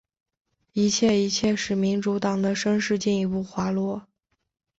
[0.73, 4.07] 一切一切使民主党的声势进一步滑落。